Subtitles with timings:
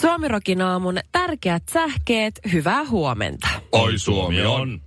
[0.00, 3.48] Suomirokin aamun tärkeät sähkeet, hyvää huomenta.
[3.72, 4.80] Oi Suomi on.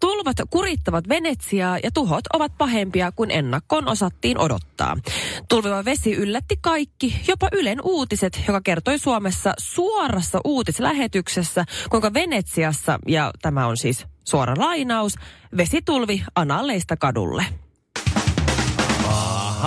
[0.00, 4.96] Tulvat kurittavat Venetsiaa ja tuhot ovat pahempia kuin ennakkoon osattiin odottaa.
[5.48, 13.30] Tulviva vesi yllätti kaikki, jopa Ylen uutiset, joka kertoi Suomessa suorassa uutislähetyksessä, kuinka Venetsiassa, ja
[13.42, 15.14] tämä on siis suora lainaus,
[15.56, 17.44] vesitulvi analleista kadulle.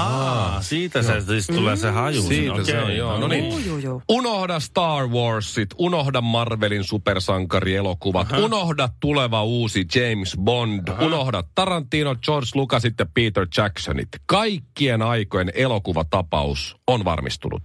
[0.02, 2.22] Ahaa, siitä se siis tulee se haju.
[2.22, 3.20] Siitä Okei, se on, joo.
[3.20, 3.50] No niin.
[3.50, 4.02] Juu, juu, juu.
[4.10, 12.93] Unohda Star Warsit, unohda Marvelin supersankarielokuvat, unohda tuleva uusi James Bond, unohda Tarantino, George Lucasit
[12.99, 14.10] ja Peter Jacksonit.
[14.26, 17.62] Kaikkien aikojen elokuvatapaus on varmistunut.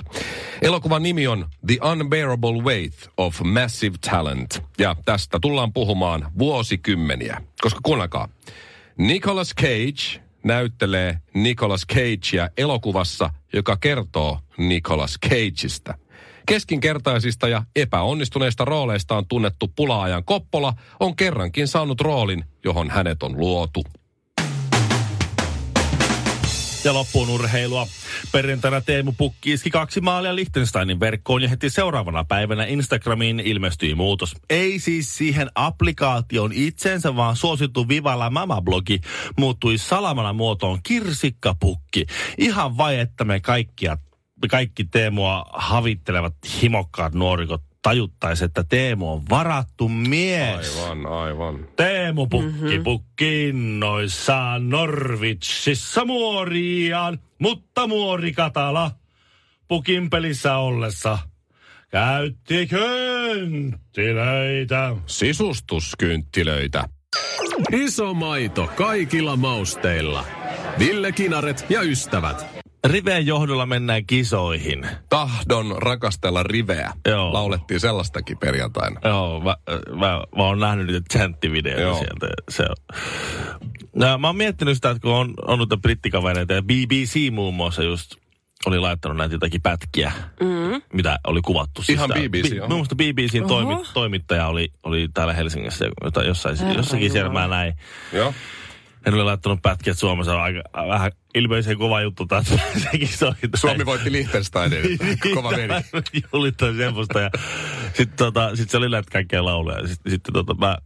[0.62, 4.62] Elokuvan nimi on The Unbearable Weight of Massive Talent.
[4.78, 7.40] Ja tästä tullaan puhumaan vuosikymmeniä.
[7.60, 8.28] Koska kuunnelkaa,
[8.98, 15.94] Nicolas Cage näyttelee Nicolas Cagea elokuvassa, joka kertoo Nicolas Cageista.
[16.46, 23.84] Keskinkertaisista ja epäonnistuneista rooleistaan tunnettu pulaajan Koppola on kerrankin saanut roolin, johon hänet on luotu.
[26.86, 27.86] Ja loppuun urheilua.
[28.32, 34.36] Perjantaina Teemu Pukki iski kaksi maalia Liechtensteinin verkkoon ja heti seuraavana päivänä Instagramiin ilmestyi muutos.
[34.50, 39.00] Ei siis siihen applikaation itsensä, vaan suosittu Vivalla Mama-blogi
[39.38, 42.06] muuttui salamana muotoon kirsikkapukki.
[42.38, 43.98] Ihan vai, että me kaikkia,
[44.50, 50.78] kaikki Teemua havittelevat himokkaat nuorikot tajuttaisi, että Teemu on varattu mies.
[50.82, 51.68] Aivan, aivan.
[51.76, 58.90] Teemu Pukki pukki innoissaan Norvitsissa muoriaan, mutta muori Katala
[59.68, 61.18] pukin pelissä ollessa
[61.90, 63.76] käytti kynttilöitä.
[65.06, 66.84] Sisustuskynttilöitä.
[67.72, 70.24] Iso maito kaikilla mausteilla.
[70.78, 72.65] Ville Kinaret ja ystävät.
[72.84, 74.86] Riveen johdolla mennään kisoihin.
[75.08, 76.92] Tahdon rakastella riveä.
[77.08, 77.32] Joo.
[77.32, 79.00] Laulettiin sellaistakin perjantaina.
[79.04, 79.56] Joo, mä,
[79.90, 81.98] mä, mä oon nähnyt niitä chanttivideoita Joo.
[81.98, 82.26] sieltä.
[82.48, 83.00] Se on.
[83.94, 87.82] No, mä oon miettinyt sitä, että kun on, on noita brittikavereita ja BBC muun muassa
[87.82, 88.14] just
[88.66, 90.82] oli laittanut näitä jotakin pätkiä, mm.
[90.92, 91.82] mitä oli kuvattu.
[91.88, 96.74] Ihan tää- BBC, Bi- mielestä BBCn toimi, toimittaja oli, oli täällä Helsingissä, jota jossain, Herra
[96.74, 97.74] jossakin siellä mä näin.
[98.12, 98.34] Joo.
[99.06, 102.46] Hän oli laittanut pätkiä, että Suomessa on aika vähän ilmeisen kova juttu taas
[102.90, 103.08] sekin.
[103.54, 104.98] Suomi voitti Liechtensteinin.
[105.34, 105.74] Kova veri.
[106.32, 107.20] Julittaa semmoista.
[107.20, 107.30] Ja
[107.94, 109.88] sitten tota, sit se oli näitä kaikkea lauluja.
[109.88, 110.78] Sitten sit, tota, mä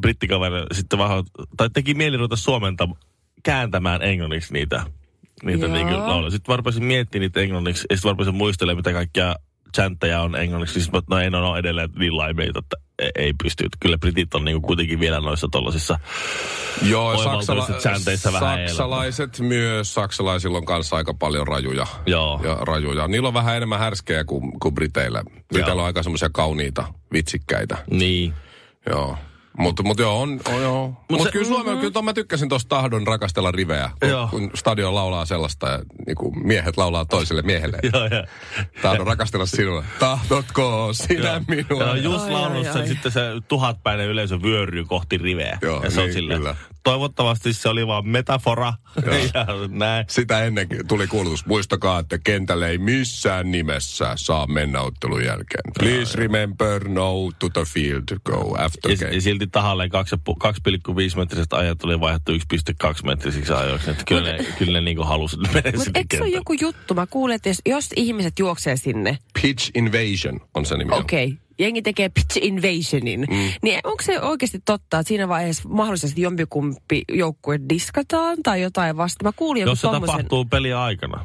[0.00, 1.24] brittikaveri sitten vähän,
[1.56, 2.88] tai teki mieli ruveta suomenta
[3.42, 4.82] kääntämään englanniksi niitä,
[5.42, 6.30] niitä niin lauluja.
[6.30, 9.36] Sitten mä rupesin miettimään niitä englanniksi, ja sitten mä rupesin muistelemaan, mitä kaikkia
[9.76, 10.72] chantteja on englanniksi.
[10.72, 13.64] Siis mä, no ei, no, no edelleen niin laimeita, että ei, ei pysty.
[13.80, 15.98] Kyllä britit on niinku kuitenkin vielä noissa tollasissa
[16.82, 17.42] Joo,
[17.78, 19.94] chanteissa vähän saksalaiset myös.
[19.94, 21.86] Saksalaisilla on kanssa aika paljon rajuja.
[22.06, 22.40] Joo.
[22.44, 23.08] Ja rajuja.
[23.08, 25.22] Niillä on vähän enemmän härskejä kuin, kuin Briteillä.
[25.48, 27.78] Briteillä on aika semmoisia kauniita, vitsikkäitä.
[27.90, 28.34] Niin.
[28.90, 29.16] Joo.
[29.58, 30.92] Mutta mut joo, on, on joo.
[31.10, 33.90] Mutta se- kyllä Suomella, kyllä mä tykkäsin tuosta tahdon rakastella riveä.
[34.08, 34.28] Joo.
[34.28, 37.78] Kun, kun stadion laulaa sellaista ja niin kuin miehet laulaa toiselle miehelle.
[37.92, 38.24] Joo, ja,
[38.82, 39.84] Tahdon rakastella sinulle.
[39.98, 41.82] Tahdotko sinä minua?
[41.82, 45.58] Ja just laulussa sitten se tuhatpäinen yleisö vyöryy kohti riveä.
[45.62, 46.56] Joo, ja se on niin, silleen, kyllä.
[46.82, 48.72] Toivottavasti se oli vaan metafora.
[49.34, 50.04] ja näin.
[50.08, 51.46] Sitä ennen tuli kuulutus.
[51.46, 55.72] Muistakaa, että kentälle ei missään nimessä saa mennä ottelun jälkeen.
[55.78, 59.14] Please remember no to the field go after Ja, game.
[59.14, 62.38] ja silti tahalleen 2,5 metrisestä ajat oli vaihdettu 1,2
[63.04, 63.90] metrisiksi ajoiksi.
[63.90, 66.94] Että kyllä, ne, kyllä ne niinku halusi mennä Mutta sinne eikö se ole joku juttu?
[66.94, 70.94] Mä kuulen, että jos, jos ihmiset juoksee sinne, Pitch invasion on se nimi.
[70.94, 73.50] okei, okay, jengi tekee pitch invasionin, mm.
[73.62, 79.24] niin onko se oikeasti totta, että siinä vaiheessa mahdollisesti jompikumpi joukkue diskataan tai jotain vasta?
[79.24, 80.06] Mä kuulin Jos se tommosen...
[80.06, 81.24] tapahtuu pelin aikana.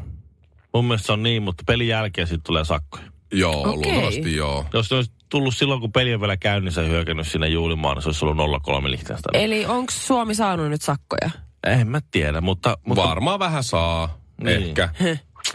[0.74, 3.03] Mun mielestä se on niin, mutta pelin jälkeen sitten tulee sakkoja.
[3.33, 3.91] Joo, Okei.
[3.91, 4.65] luultavasti joo.
[4.74, 8.09] Jos se olisi tullut silloin, kun peli on vielä käynnissä hyökännyt sinne juulimaan, niin se
[8.09, 9.44] olisi ollut 0-3 Liechtenstein.
[9.44, 11.30] Eli onko Suomi saanut nyt sakkoja?
[11.68, 12.77] En mä tiedä, mutta...
[12.85, 14.18] mutta Varmaan vähän saa.
[14.44, 14.63] Niin.
[14.63, 14.89] Ehkä.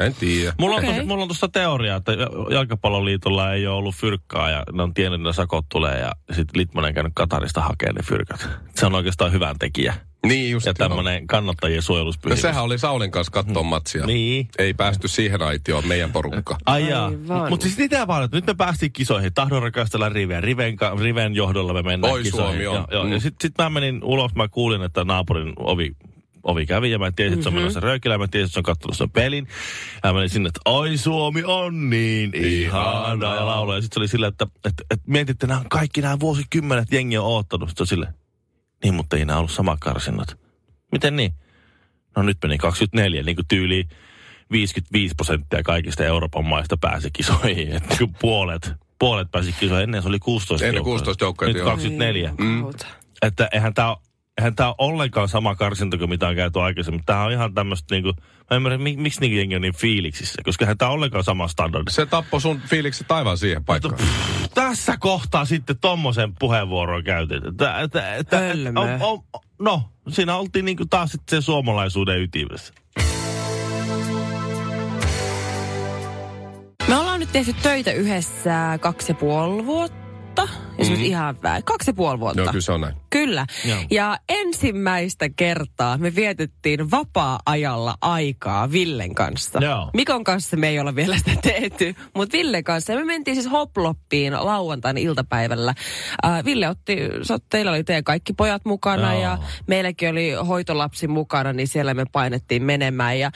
[0.00, 0.52] En tiedä.
[0.58, 1.04] Mulla on, okay.
[1.04, 2.12] mulla on tuosta teoriaa, että
[2.50, 6.60] jalkapalloliitolla ei ole ollut fyrkkaa ja ne on tiennyt, että ne sakot tulee ja sitten
[6.60, 8.48] Litmanen käynyt Katarista hakemaan ne fyrkat.
[8.74, 9.94] Se on oikeastaan hyvän tekijä.
[10.26, 10.88] Niin just ja joo.
[10.88, 12.42] tämmöinen kannattajien No suojeluspyhimys.
[12.42, 14.06] sehän oli Saulin kanssa katsoa matsia.
[14.06, 14.48] Niin.
[14.58, 16.58] Ei päästy siihen aitioon meidän porukka.
[16.66, 17.10] Ai jaa.
[17.50, 19.34] Mutta siis mitä vaan, että nyt me päästiin kisoihin.
[19.34, 20.40] Tahdon rakastella Riveä.
[20.40, 22.46] Riven, ka- Riven johdolla me mennään Oi kisoihin.
[22.50, 22.74] Suomi on.
[22.74, 23.04] Joo, joo.
[23.04, 23.12] Mm.
[23.12, 25.96] Ja sitten sit mä menin ulos, mä kuulin, että naapurin ovi
[26.50, 28.62] ovi kävi ja mä tiesin, että se on menossa röykillä, mä tiesin, että se on
[28.62, 29.48] katsonut sen pelin.
[30.04, 33.76] Ja mä menin sinne, että oi Suomi on niin ihana ja laulaa.
[33.76, 37.18] Ja sitten se oli silleen, että, että, että mietit, että nämä kaikki nämä vuosikymmenet jengi
[37.18, 37.68] on oottanut.
[37.68, 38.14] Sitten silleen,
[38.84, 40.38] niin mutta ei nämä ollut sama karsinnat.
[40.92, 41.32] Miten niin?
[42.16, 43.88] No nyt meni 24, niin kuin tyyliin
[44.50, 47.72] 55 prosenttia kaikista Euroopan maista pääsi kisoihin.
[47.76, 49.84] Että niin puolet, puolet pääsi kisoihin.
[49.84, 50.92] Ennen se oli 16 Ennen joukkoa.
[50.92, 51.70] 16 joukkoa, Nyt joo.
[51.70, 52.34] 24.
[52.38, 52.64] Mm.
[53.22, 53.96] Että eihän tämä
[54.38, 57.04] eihän tää ole ollenkaan sama karsinta kuin mitä on käyty aikaisemmin.
[57.06, 58.12] Tämä on ihan tämmöistä niinku,
[58.50, 61.48] mä ymmärrän, mik, miksi niinku jengi on niin fiiliksissä, koska eihän tämä ole ollenkaan sama
[61.48, 61.90] standardi.
[61.90, 63.98] Se tappoi sun fiiliksi taivaan siihen paikkaan.
[64.54, 67.02] Tässä kohtaa sitten tommosen puheenvuoron
[68.18, 68.80] että, Hölmö.
[68.80, 72.74] on, on, no, siinä oltiin niinku taas sitten sen suomalaisuuden ytimessä.
[76.88, 80.48] Me ollaan nyt tehty töitä yhdessä kaksi ja puoli vuotta.
[80.78, 81.04] Jos mm-hmm.
[81.04, 81.62] ihan vähän.
[81.64, 82.40] Kaksi ja puoli vuotta.
[82.40, 82.94] Joo, kyllä se on näin.
[83.10, 83.46] Kyllä.
[83.64, 83.78] Joo.
[83.90, 89.58] Ja ensimmäistä kertaa me vietettiin vapaa-ajalla aikaa Villen kanssa.
[89.62, 89.90] Joo.
[89.94, 92.92] Mikon kanssa me ei olla vielä sitä tehty, mutta Villen kanssa.
[92.92, 95.74] Ja me mentiin siis Hoploppiin lauantaina iltapäivällä.
[96.24, 96.96] Äh, Ville otti,
[97.50, 99.22] teillä oli teidän kaikki pojat mukana Joo.
[99.22, 103.18] ja meilläkin oli hoitolapsi mukana, niin siellä me painettiin menemään.
[103.18, 103.30] Ja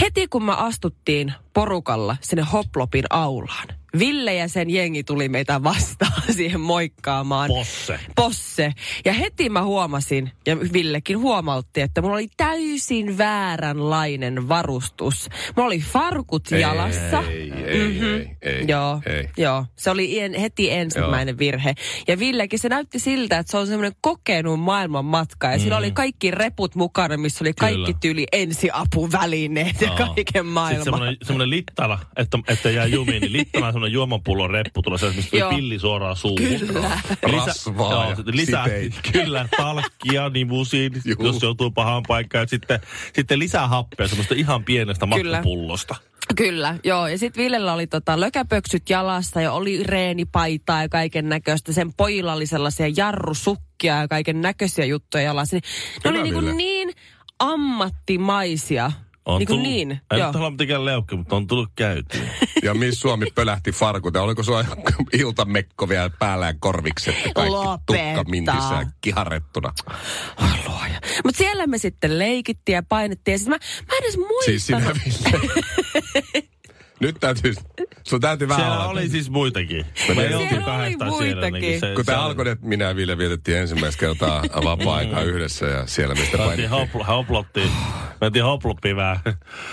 [0.00, 3.68] heti kun me astuttiin porukalla sinne Hoplopin aulaan,
[3.98, 7.48] Ville ja sen jengi tuli meitä vastaan siihen moikkaamaan.
[7.48, 8.00] Posse.
[8.16, 8.72] Posse.
[9.04, 15.28] Ja heti mä huomasin, ja Villekin huomautti, että mulla oli täysin vääränlainen varustus.
[15.56, 17.22] Mulla oli farkut jalassa.
[17.30, 18.64] Ei, ei, ei, ei.
[18.68, 19.28] Joo, ei.
[19.36, 21.74] joo, se oli en, heti ensimmäinen virhe.
[22.08, 25.46] Ja Villekin se näytti siltä, että se on semmoinen kokenut maailman matka.
[25.52, 27.84] Ja sillä oli kaikki reput mukana, missä oli kaikki Mm.
[27.84, 27.98] Kyllä.
[28.00, 29.96] tyyli ensiapuvälineet ja Joo.
[29.96, 30.84] kaiken maailman.
[30.84, 35.12] Sitten semmoinen, littana, että, että jää jumiin, niin littana on semmoinen juomapullon reppu tulee se,
[35.16, 35.50] mistä Joo.
[35.50, 36.38] pilli suoraan suuhun.
[36.74, 37.00] Kyllä.
[37.46, 38.66] Rasvaa ja sitten lisää,
[39.12, 41.26] kyllä, talkkia nivusiin, Juu.
[41.26, 42.42] jos joutuu pahaan paikkaan.
[42.42, 42.80] Ja sitten,
[43.12, 45.36] sitten lisää happea, semmoista ihan pienestä Kyllä.
[45.36, 45.94] makkupullosta.
[46.36, 47.06] Kyllä, joo.
[47.08, 51.72] Ja sitten Villellä oli tota lökäpöksyt jalassa ja oli reenipaitaa ja kaiken näköistä.
[51.72, 55.56] Sen pojilla oli sellaisia jarrusukkia ja kaiken näköisiä juttuja jalassa.
[55.56, 55.62] Niin
[56.04, 56.54] Ne Hyvä, oli niinku Ville.
[56.54, 56.90] niin
[57.38, 58.92] ammattimaisia.
[59.26, 60.26] On niinku tullut, niin, en joo.
[60.26, 62.20] nyt halua mitenkään leukki, mutta on tullut käytyä.
[62.62, 64.14] Ja Miss Suomi pölähti farkut.
[64.14, 64.64] Ja oliko sulla
[65.12, 67.78] iltamekko vielä päällä ja korvikset ja kaikki Lopeta.
[67.86, 69.72] tukka mintissä kiharrettuna?
[70.42, 71.00] Oi luoja.
[71.24, 73.32] Mutta siellä me sitten leikittiin ja painettiin.
[73.32, 74.44] Ja sit mä, mä en edes muista.
[74.44, 75.50] Siis sinä Ville.
[77.00, 77.54] Nyt täytyy,
[78.08, 79.84] sun täytyy vähän Siellä oli siis muitakin.
[79.94, 81.60] Siellä Me oltiin oli kahdestaan muitakin.
[81.60, 85.86] niin se, Kun tämä alkoi, että minä ja Ville vietettiin ensimmäistä kertaa vapaa-aikaa yhdessä ja
[85.86, 86.70] siellä mistä painettiin.
[86.70, 87.70] hopl- hoplottiin.
[88.20, 89.16] Mentiin hoploppiin vähän.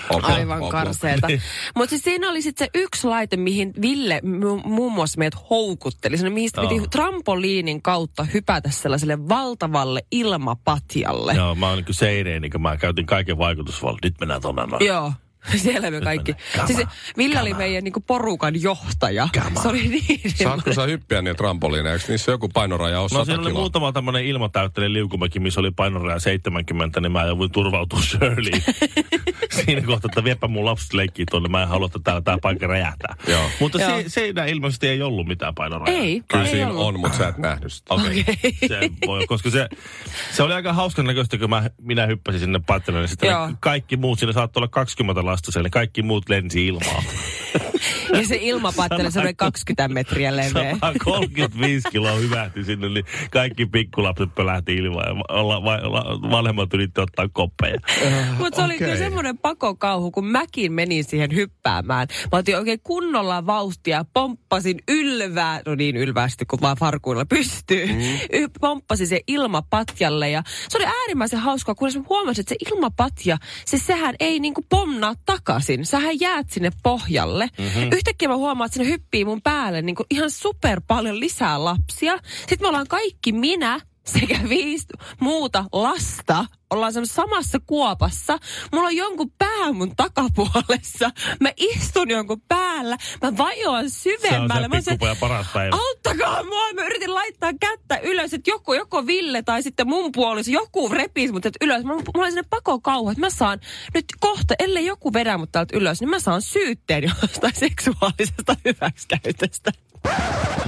[0.10, 1.28] Opla, Aivan karseeta.
[1.76, 6.18] Mutta siis siinä oli sitten se yksi laite, mihin Ville mu- muun muassa meidät houkutteli.
[6.18, 6.70] Sinne, mihin Joo.
[6.70, 11.34] piti trampoliinin kautta hypätä sellaiselle valtavalle ilmapatjalle.
[11.34, 14.00] Joo, mä oon niin kuin Seireen, niin kuin mä käytin kaiken vaikutusvallan.
[14.04, 14.86] Nyt mennään tonne noin.
[14.86, 15.14] Joo.
[15.56, 16.36] Siellä me kaikki.
[16.58, 16.68] mennään.
[16.68, 19.28] Siis Ville oli meidän niinku porukan johtaja.
[19.62, 20.22] Se oli niin.
[20.36, 21.94] Saatko sä hyppiä niitä trampoliineja?
[21.94, 23.60] Eikö niissä joku painoraja ole No 100 siinä oli kiloa?
[23.62, 28.64] muutama tämmöinen ilmatäytteinen liukumäki, missä oli painoraja 70, niin mä jouduin turvautua Shirleyin.
[29.66, 32.68] siinä kohtaa, että viepä mun lapset leikkiä tuonne, mä en halua, että täällä tää paikka
[32.68, 33.16] räjähtää.
[33.28, 33.50] Joo.
[33.60, 33.90] Mutta Joo.
[33.90, 36.00] se, siinä ilmeisesti ei ollut mitään painorajaa.
[36.00, 36.86] Ei, Kyllä ei siinä ollut.
[36.86, 37.94] on, mutta sä et nähnyt sitä.
[37.94, 38.20] Okei.
[38.22, 38.68] Okay.
[38.68, 39.70] Se voi, koska se,
[40.32, 42.60] se oli aika hauskan näköistä, kun mä, minä hyppäsin sinne
[42.92, 47.04] niin sitten kaikki muut, siinä saattoi olla 20 lasta siellä, niin kaikki muut lensi ilmaa.
[48.12, 50.72] Ja se ilmapatteli, se oli 20 metriä leveä.
[50.74, 57.02] 135 kiloa hyvähti sinne, niin kaikki pikkulapset pölähti ilmaan ja olla, va, la, vanhemmat yritti
[57.02, 57.80] ottaa koppeja.
[58.38, 58.88] Mutta se oli Okei.
[58.88, 62.08] kyllä semmoinen pakokauhu, kun mäkin menin siihen hyppäämään.
[62.32, 67.88] Mä otin oikein kunnolla vauhtia, pomppasin ylvää, no niin ylväästi kuin vaan farkuilla pystyy.
[67.88, 68.50] Mm.
[68.62, 73.78] Pomppasin se ilmapatjalle ja se oli äärimmäisen hauskaa, kunnes mä huomasin, että se ilmapatja, se
[73.78, 75.86] sehän ei niinku pomnaa takaisin.
[75.86, 77.50] Sähän jäät sinne pohjalle.
[77.58, 77.90] Mm-hmm.
[78.02, 82.18] Yhtäkkiä mä huomaan, että sinne hyppii mun päälle niinku ihan super paljon lisää lapsia.
[82.40, 84.86] Sitten me ollaan kaikki minä, sekä viisi
[85.20, 88.38] muuta lasta ollaan semmoisessa samassa kuopassa.
[88.72, 91.12] Mulla on jonkun pää mun takapuolessa.
[91.40, 92.98] Mä istun jonkun päällä.
[93.22, 94.62] Mä vajoan Se on syvemmälle.
[94.64, 95.76] se Mä oon se, paras päivä.
[95.76, 96.74] auttakaa mua.
[96.74, 101.34] Mä yritin laittaa kättä ylös, että joku, joko Ville tai sitten mun puoliso, joku repisi
[101.34, 101.84] mut ylös.
[101.84, 103.60] Mulla, mulla oli sinne pakokauhu, että mä saan
[103.94, 109.72] nyt kohta, ellei joku vedä mut täältä ylös, niin mä saan syytteen jostain seksuaalisesta hyväksikäytöstä.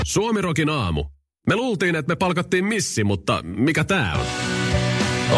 [0.05, 1.05] Suomirokin aamu.
[1.47, 4.25] Me luultiin, että me palkattiin missi, mutta mikä tää on?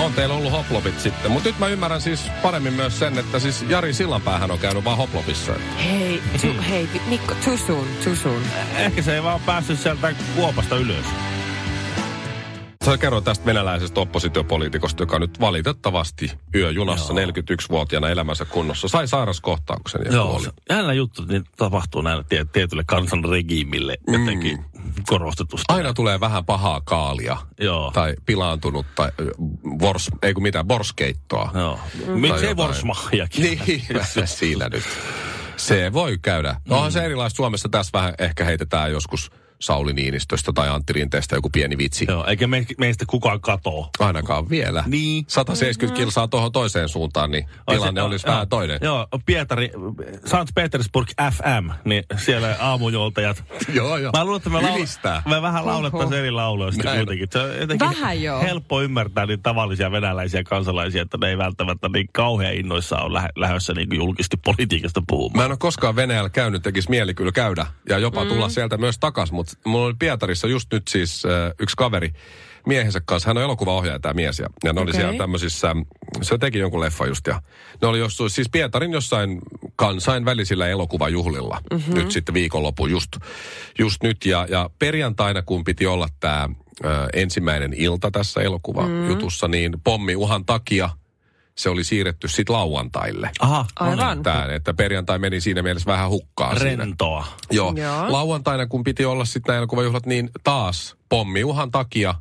[0.04, 1.32] On teillä ollut hoplopit sitten.
[1.32, 4.98] Mutta nyt mä ymmärrän siis paremmin myös sen, että siis Jari Sillanpäähän on käynyt vaan
[4.98, 5.54] hoplopissa.
[5.84, 8.42] Hei, tu, hei, Mikko, too soon, too soon.
[8.78, 11.06] Ehkä se ei vaan päässyt sieltä kuopasta ylös.
[12.86, 20.12] Sä kerroit tästä venäläisestä oppositiopoliitikosta, joka nyt valitettavasti yöjunassa 41-vuotiaana elämänsä kunnossa sai sairaskohtauksen ja
[20.12, 20.96] Joo, kuoli.
[20.96, 24.66] juttu, niin tapahtuu näille tie- tietylle kansanregiimille jotenkin
[25.08, 25.66] korostetusti.
[25.68, 27.38] Aina tulee vähän pahaa kaalia.
[27.60, 27.92] Joo.
[27.94, 29.32] Tai pilaantunut tai ö,
[29.82, 31.52] vors, ei kun mitään, borskeittoa.
[31.54, 31.80] Joo.
[32.06, 32.58] Tai Miksei jotain.
[32.58, 33.44] Vorsmahiakin?
[33.44, 33.82] Niin,
[34.26, 34.84] siinä nyt.
[35.58, 36.56] Se voi käydä.
[36.70, 37.70] No onhan se erilaista Suomessa.
[37.70, 42.06] Tässä vähän ehkä heitetään joskus Sauli Niinistöstä tai Antti Rinteestä joku pieni vitsi.
[42.10, 43.90] Joo, eikä me, meistä kukaan katoo.
[44.00, 44.84] Ainakaan vielä.
[44.88, 45.26] Niin.
[45.28, 48.80] 170 kilsaa tuohon toiseen suuntaan, niin tilanne Joo, olisi joo, vähän toinen.
[48.82, 49.72] Joo, Pietari,
[50.26, 50.56] St.
[50.56, 53.44] Petersburg FM, niin siellä aamujoltajat.
[53.74, 54.12] Joo, joo.
[54.18, 55.22] Mä luulen, että me, Ylistää.
[55.30, 57.00] me vähän laulettaisiin eri lauloja sitten Näin.
[57.00, 57.28] kuitenkin.
[57.32, 58.42] Se on jotenkin Vähän joo.
[58.42, 63.30] helppo ymmärtää niin tavallisia venäläisiä kansalaisia, että ne ei välttämättä niin kauhean innoissaan ole lähe,
[63.36, 65.38] lähdössä niin julkisesti politiikasta puhumaan.
[65.38, 68.30] Mä en ole koskaan Venäjällä käynyt, tekisi mieli kyllä käydä ja jopa mm.
[68.30, 72.12] tulla sieltä myös takas, mutta mulla oli Pietarissa just nyt siis äh, yksi kaveri
[72.66, 73.30] miehensä kanssa.
[73.30, 75.02] Hän on elokuvaohjaaja tämä mies ja, ja ne oli Okei.
[75.02, 75.76] siellä tämmöisissä,
[76.22, 77.42] se teki jonkun leffa just ja
[77.82, 79.42] ne oli jossain, siis Pietarin jossain
[79.76, 81.94] kansainvälisillä elokuvajuhlilla mm-hmm.
[81.94, 83.12] nyt sitten viikonloppu just,
[83.80, 86.50] just nyt ja, ja perjantaina kun piti olla tämä
[87.14, 90.90] ensimmäinen ilta tässä elokuvajutussa, niin pommiuhan takia
[91.58, 93.30] se oli siirretty sitten lauantaille.
[93.40, 94.24] Aha, Aivan.
[94.24, 96.84] Tää, että perjantai meni siinä mielessä vähän hukkaan siinä.
[96.84, 97.26] rentoa.
[97.52, 97.74] Joo.
[97.78, 98.12] Joo.
[98.12, 102.16] Lauantaina, kun piti olla sitten nämä elokuvajuhlat, niin taas pommiuhan takia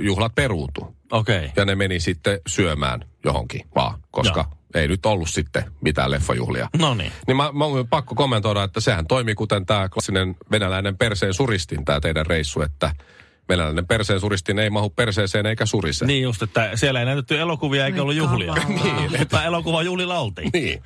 [0.00, 0.96] juhlat peruutu.
[1.12, 1.38] Okei.
[1.38, 1.50] Okay.
[1.56, 4.58] Ja ne meni sitten syömään johonkin vaan, koska Joo.
[4.82, 6.68] ei nyt ollut sitten mitään leffajuhlia.
[6.78, 7.12] No niin.
[7.26, 12.00] Niin mä, mä pakko kommentoida, että sehän toimii kuten tämä klassinen venäläinen perseen suristin, tämä
[12.00, 12.92] teidän reissu, että
[13.48, 16.06] venäläinen perseen suristin ei mahu perseeseen eikä surise.
[16.06, 18.54] Niin just, että siellä ei näytetty elokuvia eikä Ai ollut juhlia.
[18.68, 20.50] niin, että elokuvajuhlilla oltiin.
[20.52, 20.82] Niin.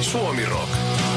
[0.00, 0.68] Suomi Rock.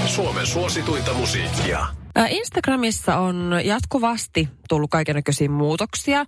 [0.05, 1.87] Suomen suosituinta musiikkia.
[2.29, 6.25] Instagramissa on jatkuvasti tullut kaikenlaisia muutoksia.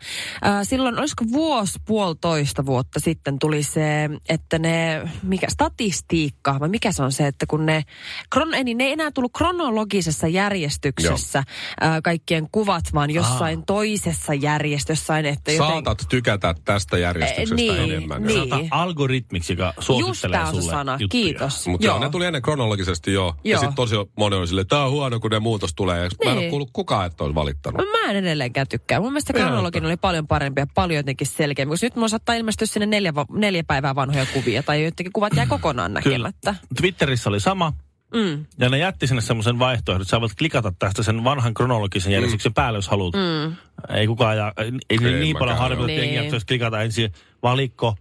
[0.64, 7.04] Silloin, olisiko vuosi, puolitoista vuotta sitten tuli se, että ne, mikä statistiikka, vai mikä se
[7.04, 7.84] on se, että kun ne,
[8.30, 14.34] kron, ei, niin ne ei enää tullut kronologisessa järjestyksessä ä, kaikkien kuvat, vaan jossain toisessa
[14.34, 15.68] järjestössä, että joten...
[15.68, 18.24] Saatat tykätä tästä järjestyksestä niin, enemmän.
[18.24, 18.38] niin.
[18.40, 21.24] Sanotaan algoritmiksi, joka Just suosittelee se sulle sana, juttuja.
[21.24, 21.68] kiitos.
[21.68, 21.96] Mutta Joo.
[21.96, 23.36] joo, ne tuli ennen kronologisesti jo.
[23.44, 23.60] Ja Joo.
[23.60, 26.04] sitten tosi moni oli silleen, että tämä on huono, kun ne muutos tulee.
[26.04, 26.50] Ja Mä en ole Niin.
[26.50, 27.82] kuullut kukaan, että olisi valittanut.
[28.06, 29.00] Mä en edelleenkään tykkää.
[29.00, 31.70] Mun mielestä kronologinen oli paljon parempi ja paljon jotenkin selkeämpi.
[31.72, 35.34] Koska nyt mulla saattaa ilmestyä sinne neljä, va- neljä päivää vanhoja kuvia tai jotenkin kuvat
[35.36, 36.18] jää kokonaan Kyllä.
[36.18, 36.56] näkemättä.
[36.76, 37.74] Twitterissä oli sama.
[38.14, 38.46] Mm.
[38.60, 42.54] Ja ne jätti sinne semmoisen vaihtoehdon, että sä voit klikata tästä sen vanhan kronologisen järjestyksen
[42.54, 43.14] päälle, jos haluat.
[43.16, 43.56] Mm.
[43.96, 46.16] Ei kukaan, ja, ei, ei niin paljon harvita, että Niin.
[46.16, 47.12] jaksaisi klikata ensin
[47.44, 47.96] valikko,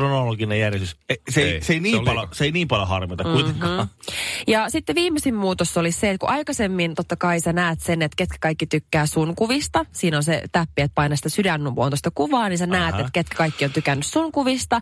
[0.00, 0.96] kronologinen järjestys.
[1.08, 2.28] Ei, se, ei, Ei, se, ei niin se liikaa.
[2.32, 3.42] se ei niin paljon harmita Mm-hmm.
[3.42, 3.88] kuitenkaan.
[4.46, 8.16] Ja sitten viimeisin muutos oli se, että kun aikaisemmin totta kai sä näet sen, että
[8.16, 9.86] ketkä kaikki tykkää sun kuvista.
[9.92, 13.00] Siinä on se täppi, että paina sitä sydänmuotoista kuvaa, niin sä näet, Aha.
[13.00, 14.80] että ketkä kaikki on tykännyt sun kuvista.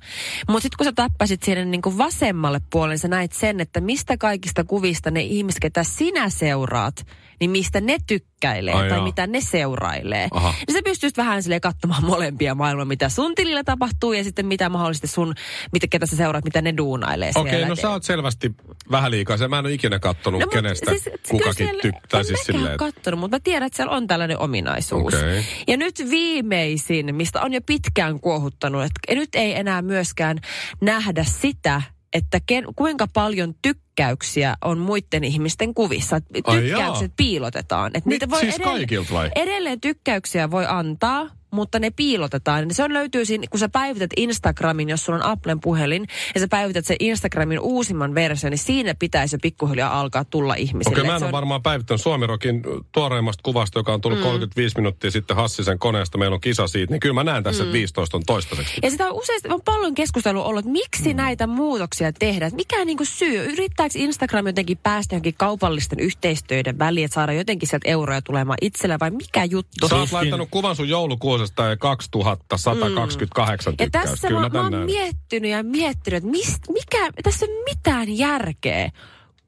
[0.49, 4.16] Mutta sitten kun sä täppäsit sinne niin kuin vasemmalle puolelle, sä näit sen, että mistä
[4.16, 7.06] kaikista kuvista ne ihmiset, ketä sinä seuraat,
[7.41, 9.05] niin mistä ne tykkäilee Ai tai jaa.
[9.05, 10.29] mitä ne seurailee.
[10.31, 10.55] Aha.
[10.67, 14.69] Niin sä pystyisit vähän sille katsomaan molempia maailmaa, mitä sun tilillä tapahtuu ja sitten mitä
[14.69, 15.35] mahdollisesti sun,
[15.73, 17.69] mitä, ketä sä seuraat, mitä ne duunailee Okei, siellä.
[17.69, 18.50] no sä oot selvästi
[18.91, 19.37] vähän liikaa.
[19.37, 22.21] Se mä en ole ikinä kattonut, no, kenestä siis, kyllä kukakin tykkää.
[22.21, 25.14] en Siis mäkään silleen, kattonut, mutta mä tiedän, että siellä on tällainen ominaisuus.
[25.14, 25.45] Okei.
[25.67, 30.38] Ja nyt viimeisin, mistä on jo pitkään kuohuttanut, että nyt ei enää myöskään
[30.81, 31.83] nähdä sitä,
[32.14, 36.21] että ken, kuinka paljon tykkäyksiä on muiden ihmisten kuvissa.
[36.21, 37.90] Tykkäykset piilotetaan.
[37.94, 39.30] Et Mit, siis kaikilta vai?
[39.35, 42.75] Edelleen tykkäyksiä voi antaa, mutta ne piilotetaan.
[42.75, 46.49] Se on löytyy siinä, kun sä päivität Instagramin, jos sulla on Applen puhelin, ja sä
[46.49, 50.94] päivität sen Instagramin uusimman version, niin siinä pitäisi jo pikkuhiljaa alkaa tulla ihmisille.
[50.94, 54.18] Okei, mä Et en se ole on- varmaan päivittänyt Suomirokin tuoreimmasta kuvasta, joka on tullut
[54.18, 54.25] mm.
[54.25, 56.18] 35 minuuttia sitten Hassisen koneesta.
[56.18, 57.66] Meillä on kisa siitä, niin kyllä mä näen tässä, mm.
[57.68, 58.75] että 15 on toistaiseksi.
[58.82, 61.16] Ja sitä on useasti on paljon keskustelua ollut, että miksi mm.
[61.16, 62.49] näitä muutoksia tehdään.
[62.49, 63.44] Että Mikä on niin syy?
[63.44, 68.96] Yrittääkö Instagram jotenkin päästä johonkin kaupallisten yhteistyöiden väliin, että saada jotenkin sieltä euroja tulemaan itselle
[69.00, 69.88] vai mikä juttu?
[69.88, 71.43] Sä oot laittanut kuvan sun joulukuusesta ja
[71.78, 73.76] 2128 mm.
[73.78, 74.10] Ja tykkäystä.
[74.10, 78.18] tässä Kyllä mä, mä oon miettinyt ja miettinyt, että mist, mikä, tässä ei ole mitään
[78.18, 78.90] järkeä,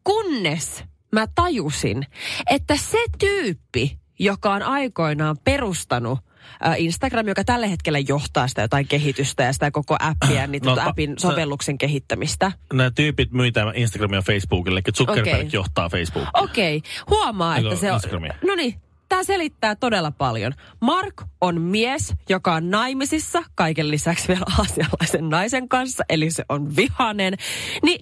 [0.04, 2.06] kunnes mä tajusin,
[2.50, 6.18] että se tyyppi, joka on aikoinaan perustanut
[6.76, 10.76] Instagram, joka tällä hetkellä johtaa sitä jotain kehitystä ja sitä koko appia, niin No, no,
[10.76, 12.52] ta- appin se- sovelluksen kehittämistä.
[12.72, 15.48] Nämä tyypit myy tämän Instagramia ja Facebookille, että Zuckerberg Okei.
[15.52, 16.30] johtaa Facebookia.
[16.34, 18.00] Okei, huomaa, Eikö että se on...
[18.46, 18.74] No niin,
[19.08, 20.52] Tämä selittää todella paljon.
[20.80, 26.76] Mark on mies, joka on naimisissa, kaiken lisäksi vielä aasialaisen naisen kanssa, eli se on
[26.76, 27.34] vihanen.
[27.82, 28.00] Niin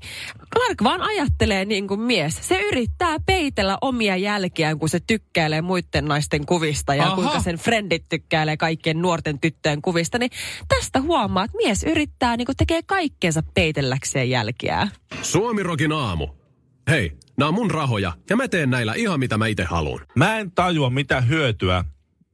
[0.55, 2.39] Mark vaan ajattelee niin kuin mies.
[2.41, 7.15] Se yrittää peitellä omia jälkiään, kun se tykkäilee muiden naisten kuvista ja Aha.
[7.15, 10.19] kuinka sen frendit tykkäilee kaikkien nuorten tyttöjen kuvista.
[10.19, 10.31] Niin
[10.69, 14.91] tästä huomaa, että mies yrittää niin kuin tekee kaikkeensa peitelläkseen jälkiään.
[15.23, 16.44] Suomirokin aamu.
[16.91, 20.07] Hei, nämä on mun rahoja ja mä teen näillä ihan mitä mä itse haluan.
[20.15, 21.85] Mä en tajua, mitä hyötyä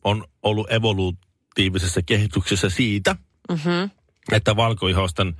[0.04, 3.16] on ollut evolutiivisessa kehityksessä siitä,
[3.48, 3.90] mm-hmm.
[4.32, 5.36] että valkoihosten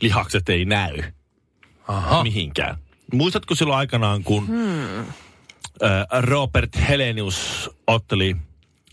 [0.00, 1.02] lihakset ei näy
[1.88, 2.22] Aha.
[2.22, 2.76] mihinkään.
[3.12, 5.06] Muistatko silloin aikanaan, kun hmm.
[6.20, 8.36] Robert Helenius otteli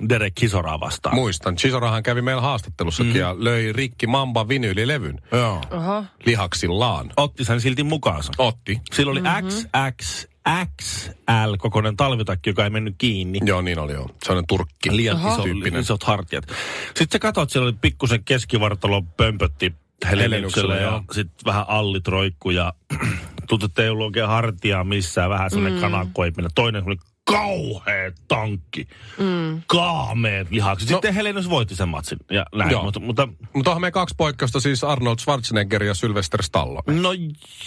[0.10, 1.16] Derek Kisoraa vastaan?
[1.16, 3.20] Muistan, Chisorahan kävi meillä haastattelussakin mm.
[3.20, 5.62] ja löi rikki Mamba vinyylilevyn Joo.
[5.72, 6.04] Oho.
[6.26, 7.12] lihaksillaan.
[7.18, 8.32] Otti sen silti mukaansa.
[8.38, 8.82] Otti.
[8.94, 9.50] Sillä oli mm-hmm.
[9.98, 13.40] XXXL kokoinen talvitakki, joka ei mennyt kiinni.
[13.46, 14.10] Joo, niin oli joo.
[14.24, 14.96] Se on turkki.
[14.96, 15.44] Liian iso,
[15.80, 16.44] isot hartiat.
[16.86, 19.74] Sitten sä katsot, siellä oli pikkusen keskivartalo pömpötti
[20.10, 22.74] Heleniukselle ja sitten vähän allit roikku ja
[23.50, 25.82] tuntuu, että ei ollut oikein hartiaa missään, vähän sellainen mm.
[25.82, 26.52] kanakoipinen.
[26.56, 26.98] Toinen oli
[27.30, 28.88] kauhea tankki.
[29.18, 29.62] Mm.
[29.68, 30.90] Kaameet lihakset.
[30.90, 31.16] Sitten no.
[31.16, 32.72] Helenius voitti sen matsin ja näin.
[32.72, 32.84] Joo.
[32.84, 37.02] Mutta, mutta Mutta onhan me kaksi poikkeusta, siis Arnold Schwarzenegger ja Sylvester Stallone.
[37.02, 37.10] no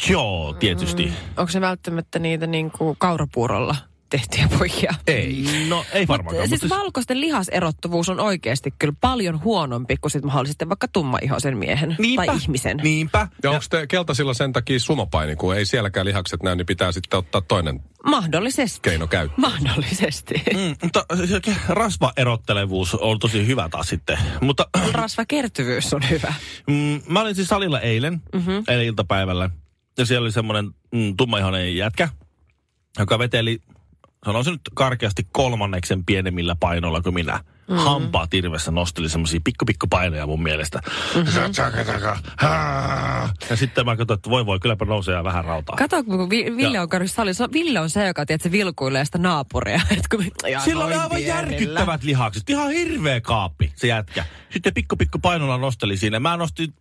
[0.09, 1.07] joo, tietysti.
[1.07, 1.12] Mm.
[1.37, 3.76] Onko se välttämättä niitä niin kuin kaurapuurolla
[4.12, 4.95] tehtyjä poikia?
[5.07, 5.45] Ei.
[5.69, 6.49] No ei varmaankaan.
[6.49, 11.97] Siis mutta valkoisten lihaserottuvuus on oikeasti kyllä paljon huonompi kuin sit mahdollisesti vaikka tummaihoisen miehen
[11.99, 12.76] niinpä, tai ihmisen.
[12.76, 13.28] Niinpä.
[13.42, 17.19] Ja onko te keltaisilla sen takia sumopaini, kun ei sielläkään lihakset näy, niin pitää sitten
[17.19, 18.81] ottaa toinen Mahdollisesti.
[18.83, 19.40] keino käyttöön.
[19.40, 20.35] Mahdollisesti.
[20.54, 24.19] Mm, mutta se rasvaerottelevuus on tosi hyvä taas sitten.
[24.40, 26.35] Mutta Rasvakertyvyys on hyvä.
[26.66, 28.64] mm, mä olin siis salilla eilen, mm-hmm.
[28.69, 29.50] eilen iltapäivällä.
[29.99, 32.09] Ja siellä oli semmoinen mm, tummaihoinen jätkä,
[32.99, 33.61] joka veteli,
[34.25, 37.33] sanoisin nyt karkeasti kolmanneksen pienemmillä painoilla kuin minä.
[37.69, 37.85] Mm-hmm.
[37.85, 40.81] Hampaat irvessä nosteli semmoisia pikku pikku painoja mun mielestä.
[41.14, 41.43] Mm-hmm.
[43.50, 45.76] Ja sitten mä katsoin, että voi voi, kylläpä nousee vähän rautaa.
[45.76, 47.52] Kato, kun Vi- Ville on käynyt salissa.
[47.52, 49.81] Ville on se, joka tiedät, se vilkuilee sitä naapuria.
[50.64, 51.41] Sillä oli aivan pienellä.
[51.50, 52.51] järkyttävät lihakset.
[52.51, 54.25] Ihan hirveä kaappi, se jätkä.
[54.51, 56.20] Sitten pikku pikku painolla nosteli siinä.
[56.20, 56.75] Mä nostin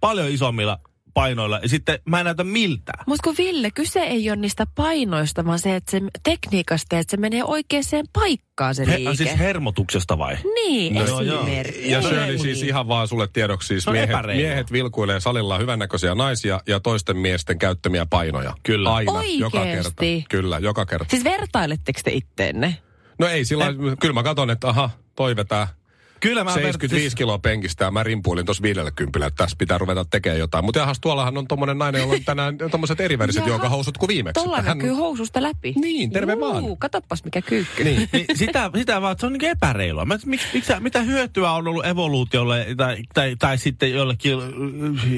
[0.00, 0.78] paljon isommilla
[1.16, 3.04] painoilla ja sitten mä en näytä miltään.
[3.06, 7.16] Mutta kun Ville, kyse ei ole niistä painoista, vaan se, että se tekniikasta, että se
[7.16, 9.14] menee oikeaan paikkaan se He, liike.
[9.14, 10.36] siis hermotuksesta vai?
[10.54, 11.40] niin, No joo, joo.
[11.40, 11.90] esimerkiksi.
[11.90, 16.60] Ja se oli siis ihan vaan sulle tiedoksi, siis miehet, miehet vilkuilee salilla hyvännäköisiä naisia
[16.68, 18.54] ja toisten miesten käyttämiä painoja.
[18.62, 18.94] Kyllä.
[18.94, 19.94] Aina, joka Oikeesti?
[19.96, 20.26] kerta.
[20.28, 21.06] Kyllä, joka kerta.
[21.10, 22.76] Siis vertailetteko te itteenne?
[23.18, 25.68] No ei sillä lailla- kyllä mä katson, että aha, toi vetää
[26.20, 30.04] Kyllä mä 75 vertais- kiloa penkistä ja mä rimpuilin tuossa 50, että tässä pitää ruveta
[30.04, 30.64] tekemään jotain.
[30.64, 33.50] Mutta jahas, tuollahan on tommonen nainen, jolla on tänään tommoset eriväriset Jaha.
[33.50, 34.42] jonkahousut kuin viimeksi.
[34.42, 35.74] Tuolla Että näkyy housusta läpi.
[35.76, 36.76] Niin, terve vaan.
[36.78, 37.84] Katoppas mikä kyykky.
[37.84, 38.08] Niin.
[38.12, 40.04] Niin, sitä, sitä vaan, että se on niin epäreilua.
[40.04, 44.38] Mä, miksi, miksi, mitä hyötyä on ollut evoluutiolle tai, tai, tai sitten jollekin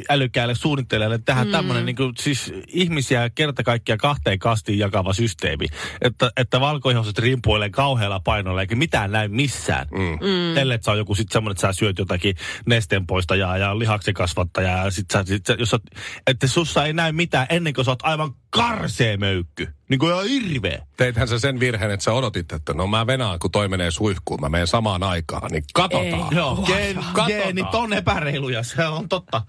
[0.09, 1.51] älykkäälle suunnittelijalle tehdä mm.
[1.51, 5.67] tämmöinen niin kuin, siis ihmisiä kerta kaikkiaan kahteen kastiin jakava systeemi.
[6.03, 9.87] Että, että valkoihoiset rimpuilee kauhealla painolla eikä mitään näy missään.
[9.91, 9.99] Mm.
[10.01, 10.57] Mm.
[10.57, 14.91] Ellei sä on joku sitten semmoinen, että sä syöt jotakin nesteenpoistajaa ja lihaksen kasvattajaa ja
[14.91, 15.79] sit sä, sit sä, jos sä,
[16.27, 19.69] että sussa ei näy mitään ennen kuin sä oot aivan karsee möykky.
[19.89, 20.87] Niin kuin ihan hirveä.
[20.97, 24.41] Teithän sä sen virheen, että sä odotit, että no mä venaan, kun toi menee suihkuun,
[24.41, 26.37] mä menen samaan aikaan, niin katsotaan.
[26.37, 27.29] Joo, geen, Katsotaan.
[27.29, 29.43] geenit on epäreiluja, se on totta.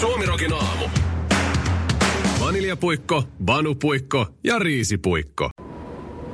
[0.00, 0.84] Suomirokin aamu.
[2.40, 5.50] Vaniljapuikko, banupuikko ja riisipuikko.